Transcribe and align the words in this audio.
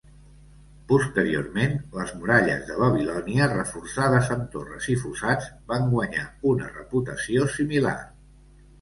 Posteriorment, 0.91 1.75
les 1.97 2.13
muralles 2.21 2.65
de 2.71 2.79
Babilònia 2.85 3.51
reforçades 3.53 4.33
amb 4.39 4.51
torres 4.57 4.91
i 4.97 4.99
fossats, 5.05 5.55
van 5.73 5.89
guanyar 5.95 6.29
una 6.57 6.75
reputació 6.83 7.51
similar. 7.63 7.99